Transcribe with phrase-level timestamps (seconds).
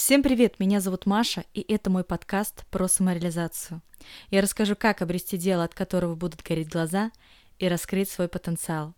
[0.00, 3.82] Всем привет, меня зовут Маша, и это мой подкаст про самореализацию.
[4.30, 7.12] Я расскажу, как обрести дело, от которого будут гореть глаза,
[7.58, 8.94] и раскрыть свой потенциал.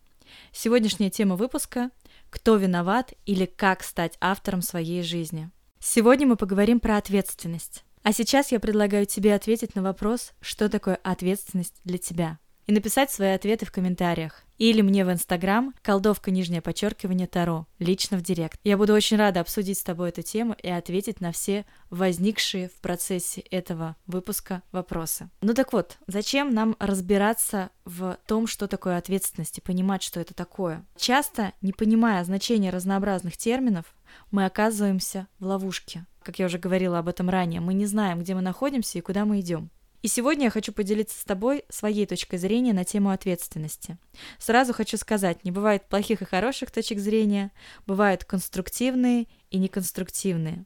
[0.52, 1.90] Сегодняшняя тема выпуска–
[2.30, 5.50] «Кто виноват» или «Как стать автором своей жизни».
[5.80, 7.82] Сегодня мы поговорим про ответственность.
[8.04, 13.10] А сейчас я предлагаю тебе ответить на вопрос, что такое ответственность для тебя– и написать
[13.10, 14.42] свои ответы в комментариях.
[14.58, 18.60] Или мне в Инстаграм, колдовка нижнее подчеркивание Таро, лично в Директ.
[18.62, 22.74] Я буду очень рада обсудить с тобой эту тему и ответить на все возникшие в
[22.80, 25.30] процессе этого выпуска вопросы.
[25.40, 30.32] Ну так вот, зачем нам разбираться в том, что такое ответственность и понимать, что это
[30.32, 30.84] такое?
[30.96, 33.86] Часто, не понимая значения разнообразных терминов,
[34.30, 36.06] мы оказываемся в ловушке.
[36.22, 39.24] Как я уже говорила об этом ранее, мы не знаем, где мы находимся и куда
[39.24, 39.70] мы идем.
[40.02, 43.98] И сегодня я хочу поделиться с тобой своей точкой зрения на тему ответственности.
[44.38, 47.52] Сразу хочу сказать, не бывает плохих и хороших точек зрения,
[47.86, 50.64] бывают конструктивные и неконструктивные,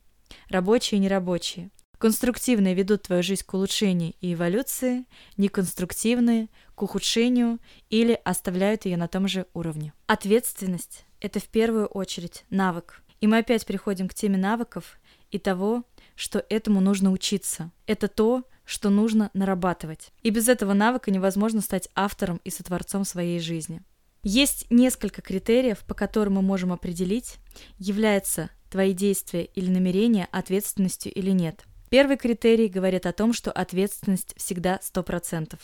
[0.48, 1.70] рабочие и нерабочие.
[1.98, 5.04] Конструктивные ведут твою жизнь к улучшению и эволюции,
[5.36, 9.92] неконструктивные– к ухудшению или оставляют ее на том же уровне.
[10.06, 13.02] Ответственность– это в первую очередь навык.
[13.20, 14.98] И мы опять приходим к теме навыков
[15.30, 15.84] и того,
[16.16, 17.70] что этому нужно учиться.
[17.86, 20.10] Это то, что нужно нарабатывать.
[20.22, 23.82] И без этого навыка невозможно стать автором и сотворцом своей жизни.
[24.24, 27.36] Есть несколько критериев, по которым мы можем определить,
[27.78, 31.62] является твои действия или намерения ответственностью или нет.
[31.90, 35.56] Первый критерий говорит о том, что ответственность всегда 100%.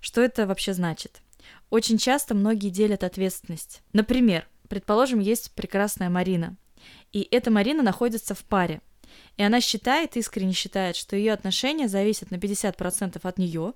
[0.00, 1.20] Что это вообще значит?
[1.70, 3.82] Очень часто многие делят ответственность.
[3.92, 6.56] Например, предположим, есть прекрасная Марина,
[7.12, 8.80] и эта Марина находится в паре–
[9.36, 13.74] и она считает, искренне считает, что ее отношения зависят на 50% от нее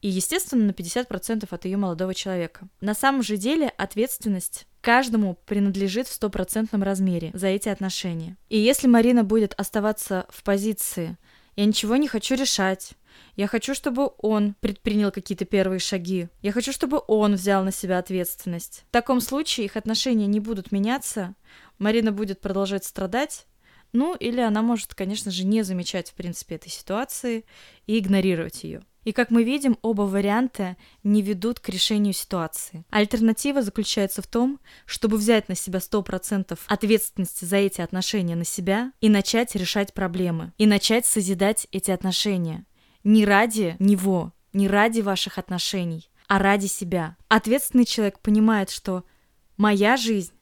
[0.00, 2.68] и, естественно, на 50% от ее молодого человека.
[2.80, 8.36] На самом же деле ответственность каждому принадлежит в стопроцентном размере за эти отношения.
[8.48, 11.16] И если Марина будет оставаться в позиции
[11.56, 12.94] «я ничего не хочу решать»,
[13.36, 16.28] я хочу, чтобы он предпринял какие-то первые шаги.
[16.42, 18.84] Я хочу, чтобы он взял на себя ответственность.
[18.88, 21.34] В таком случае их отношения не будут меняться.
[21.78, 23.46] Марина будет продолжать страдать,
[23.94, 27.44] ну, или она может, конечно же, не замечать, в принципе, этой ситуации
[27.86, 28.82] и игнорировать ее.
[29.04, 32.84] И как мы видим, оба варианта не ведут к решению ситуации.
[32.90, 38.92] Альтернатива заключается в том, чтобы взять на себя 100% ответственности за эти отношения на себя
[39.00, 42.66] и начать решать проблемы, и начать созидать эти отношения.
[43.04, 47.16] Не ради него, не ради ваших отношений, а ради себя.
[47.28, 49.04] Ответственный человек понимает, что
[49.56, 50.32] моя жизнь,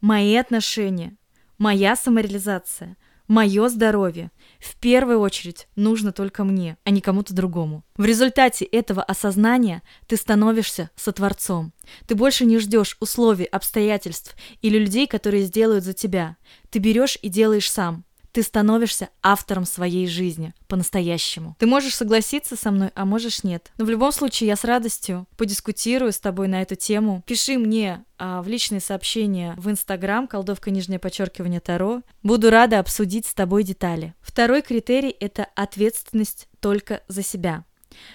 [0.00, 1.18] мои отношения–
[1.58, 4.30] Моя самореализация, мое здоровье
[4.60, 7.82] в первую очередь нужно только мне, а не кому-то другому.
[7.96, 11.72] В результате этого осознания ты становишься сотворцом.
[12.06, 16.36] Ты больше не ждешь условий, обстоятельств или людей, которые сделают за тебя.
[16.70, 18.04] Ты берешь и делаешь сам
[18.36, 21.56] ты становишься автором своей жизни по-настоящему.
[21.58, 23.72] Ты можешь согласиться со мной, а можешь нет.
[23.78, 27.22] Но в любом случае я с радостью подискутирую с тобой на эту тему.
[27.26, 32.02] Пиши мне а, в личные сообщения в Инстаграм, колдовка нижнее подчеркивание Таро.
[32.22, 34.12] Буду рада обсудить с тобой детали.
[34.20, 37.64] Второй критерий– это ответственность только за себя.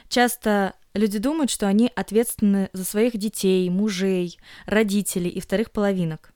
[0.07, 6.30] Часто люди думают, что они ответственны за своих детей, мужей, родителей и вторых половинок.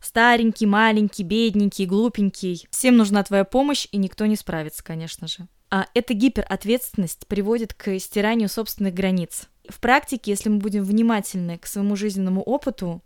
[0.00, 2.66] Старенький, маленький, бедненький, глупенький.
[2.70, 5.46] Всем нужна твоя помощь, и никто не справится, конечно же.
[5.70, 9.48] А эта гиперответственность приводит к стиранию собственных границ.
[9.68, 13.02] В практике, если мы будем внимательны к своему жизненному опыту,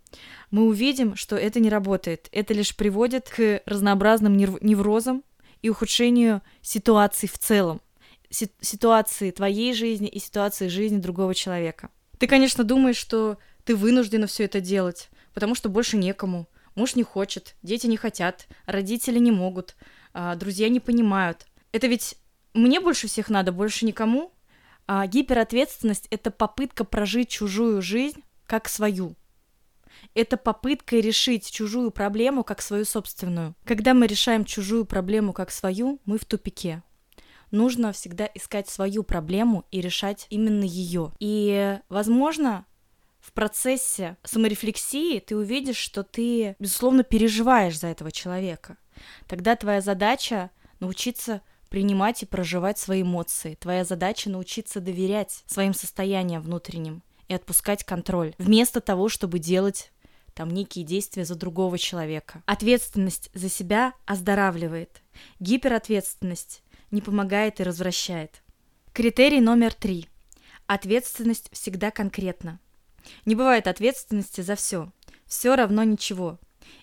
[0.49, 2.27] мы увидим, что это не работает.
[2.31, 5.23] Это лишь приводит к разнообразным неврозам
[5.61, 7.81] и ухудшению ситуации в целом.
[8.31, 11.89] Ситуации твоей жизни и ситуации жизни другого человека.
[12.17, 17.03] Ты, конечно, думаешь, что ты вынуждена все это делать, потому что больше некому, Муж не
[17.03, 19.75] хочет, дети не хотят, родители не могут,
[20.13, 21.47] а, друзья не понимают.
[21.71, 22.15] Это ведь
[22.53, 24.31] мне больше всех надо, больше никому.
[24.87, 29.15] А гиперответственность— это попытка прожить чужую жизнь как свою.
[30.13, 33.55] Это попытка решить чужую проблему как свою собственную.
[33.65, 36.83] Когда мы решаем чужую проблему как свою, мы в тупике.
[37.51, 41.13] Нужно всегда искать свою проблему и решать именно ее.
[41.19, 42.65] И, возможно,
[43.25, 48.77] в процессе саморефлексии ты увидишь, что ты, безусловно, переживаешь за этого человека.
[49.27, 53.55] Тогда твоя задача научиться принимать и проживать свои эмоции.
[53.55, 59.91] Твоя задача научиться доверять своим состояниям внутренним и отпускать контроль, вместо того, чтобы делать
[60.35, 62.43] там некие действия за другого человека.
[62.45, 65.01] Ответственность за себя оздоравливает.
[65.39, 66.61] Гиперответственность
[66.91, 68.43] не помогает и развращает.
[68.93, 70.09] Критерий номер три.
[70.67, 72.59] Ответственность всегда конкретна.
[73.25, 74.91] Не бывает ответственности за все.
[75.25, 76.39] Все равно ничего.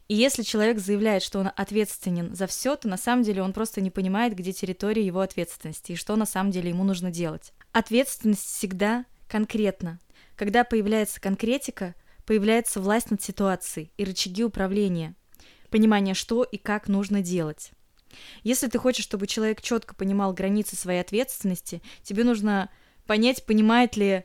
[0.09, 3.81] И если человек заявляет, что он ответственен за все, то на самом деле он просто
[3.81, 7.53] не понимает, где территория его ответственности и что на самом деле ему нужно делать.
[7.73, 10.01] Ответственность всегда конкретна.
[10.37, 11.95] Когда появляется конкретика,
[12.27, 15.15] появляется власть над ситуацией и рычаги управления,
[15.71, 17.73] понимание, что и как нужно делать.
[18.43, 22.71] Если ты хочешь, чтобы человек четко понимал границы своей ответственности, тебе нужно
[23.07, 24.25] понять, понимает ли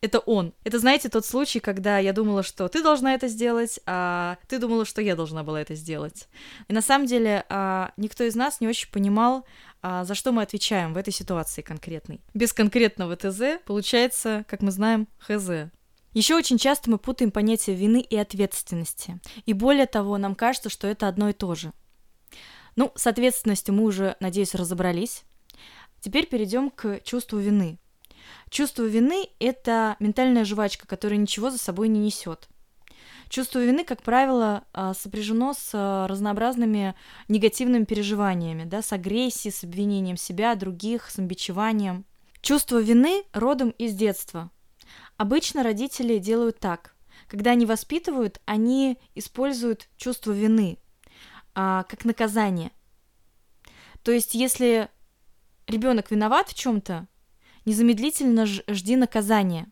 [0.00, 0.54] это он.
[0.64, 4.84] Это, знаете, тот случай, когда я думала, что ты должна это сделать, а ты думала,
[4.84, 6.28] что я должна была это сделать.
[6.68, 9.46] И на самом деле а, никто из нас не очень понимал,
[9.82, 12.20] а, за что мы отвечаем в этой ситуации конкретной.
[12.34, 15.70] Без конкретного ТЗ получается, как мы знаем, ХЗ.
[16.12, 19.20] Еще очень часто мы путаем понятия вины и ответственности.
[19.44, 21.72] И более того, нам кажется, что это одно и то же.
[22.74, 25.24] Ну, с ответственностью мы уже, надеюсь, разобрались.
[26.00, 27.78] Теперь перейдем к чувству вины.
[28.50, 32.48] Чувство вины– это ментальная жвачка, которая ничего за собой не несет.
[33.28, 36.94] Чувство вины, как правило, а, сопряжено с а, разнообразными
[37.28, 42.04] негативными переживаниями, да, с агрессией, с обвинением себя, других, с амбичеванием.
[42.40, 44.50] Чувство вины родом из детства.
[45.16, 46.94] Обычно родители делают так.
[47.26, 50.78] Когда они воспитывают, они используют чувство вины
[51.54, 52.70] а, как наказание.
[54.04, 54.88] То есть, если
[55.66, 57.08] ребенок виноват в чем-то,
[57.66, 59.70] незамедлительно жди наказания.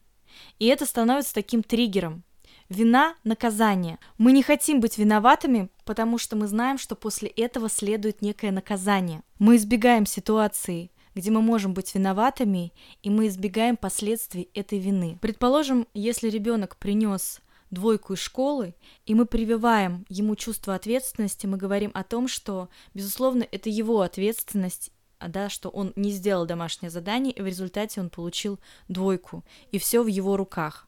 [0.59, 2.25] И это становится таким триггером.
[2.69, 3.99] Вина– наказание.
[4.19, 9.23] Мы не хотим быть виноватыми, потому что мы знаем, что после этого следует некое наказание.
[9.39, 15.19] Мы избегаем ситуации, где мы можем быть виноватыми, и мы избегаем последствий этой вины.
[15.21, 18.75] Предположим, если ребенок принес двойку из школы,
[19.05, 24.91] и мы прививаем ему чувство ответственности, мы говорим о том, что, безусловно, это его ответственность,
[25.29, 30.03] да, что он не сделал домашнее задание, и в результате он получил двойку, и все
[30.03, 30.87] в его руках.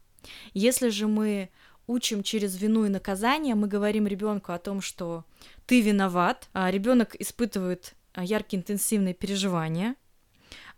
[0.55, 1.51] Если же мы
[1.87, 5.25] учим через вину и наказание, мы говорим ребенку о том, что
[5.67, 9.95] ты виноват, а ребенок испытывает а, яркие интенсивные переживания,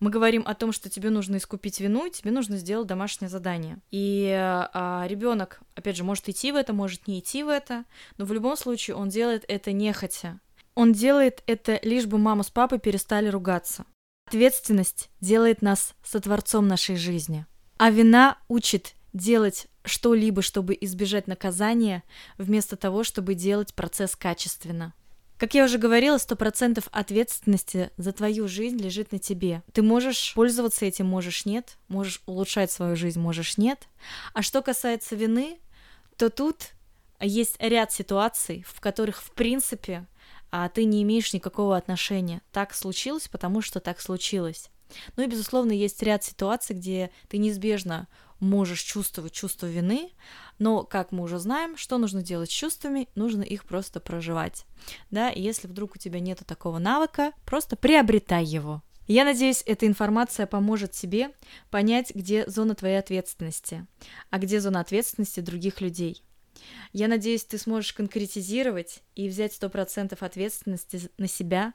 [0.01, 3.79] мы говорим о том, что тебе нужно искупить вину, и тебе нужно сделать домашнее задание.
[3.91, 7.85] И а, ребенок, опять же, может идти в это, может не идти в это,
[8.17, 10.41] но в любом случае он делает это нехотя.
[10.79, 13.85] Он делает это лишь бы мама с папой перестали ругаться.
[14.29, 17.47] Ответственность делает нас сотворцом нашей жизни.
[17.79, 22.05] А вина учит делать что-либо, чтобы избежать наказания,
[22.37, 24.95] вместо того, чтобы делать процесс качественно.
[25.37, 29.65] Как я уже говорила, сто процентов ответственности за твою жизнь лежит на тебе.
[29.73, 33.89] Ты можешь пользоваться этим, можешь нет, можешь улучшать свою жизнь, можешь нет.
[34.33, 35.59] А что касается вины,
[36.17, 36.69] то тут
[37.19, 40.07] есть ряд ситуаций, в которых, в принципе,
[40.51, 42.43] а ты не имеешь никакого отношения.
[42.53, 44.71] Так случилось, потому что так случилось.
[45.17, 48.09] Ну и, безусловно, есть ряд ситуаций, где ты неизбежно
[48.41, 50.13] можешь чувствовать чувство вины,
[50.59, 54.65] но, как мы уже знаем, что нужно делать с чувствами, нужно их просто проживать.
[55.11, 58.83] Да, и если вдруг у тебя нет такого навыка, просто приобретай его.
[59.09, 61.31] Я надеюсь, эта информация поможет тебе
[61.71, 63.87] понять, где зона твоей ответственности,
[64.31, 66.23] а где зона ответственности других людей.
[66.93, 71.75] Я надеюсь, ты сможешь конкретизировать и взять 100% ответственности на себя,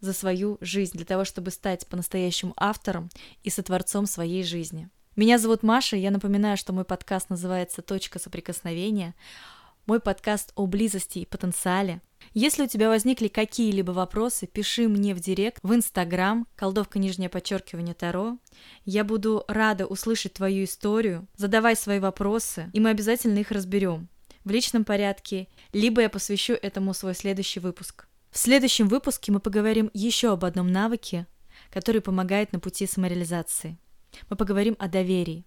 [0.00, 3.10] за свою жизнь, для того, чтобы стать по-настоящему автором
[3.42, 4.88] и сотворцом своей жизни.
[5.16, 9.14] Меня зовут Маша, я напоминаю, что мой подкаст называется «Точка соприкосновения»,
[9.86, 12.02] мой подкаст о близости и потенциале.
[12.34, 17.94] Если у тебя возникли какие-либо вопросы, пиши мне в директ, в Инстаграм, колдовка нижнее подчеркивание
[17.94, 18.36] Таро.
[18.84, 24.08] Я буду рада услышать твою историю, задавай свои вопросы, и мы обязательно их разберем
[24.48, 28.08] в личном порядке, либо я посвящу этому свой следующий выпуск.
[28.30, 31.26] В следующем выпуске мы поговорим еще об одном навыке,
[31.70, 33.78] который помогает на пути самореализации.
[34.30, 35.44] Мы поговорим о доверии.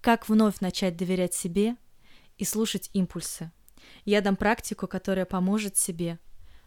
[0.00, 1.76] Как вновь начать доверять себе
[2.38, 3.50] и слушать импульсы.
[4.04, 6.20] Я дам практику, которая поможет себе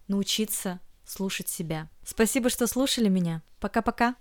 [0.07, 1.89] научиться слушать себя.
[2.03, 3.41] Спасибо, что слушали меня.
[3.59, 4.15] Пока-пока.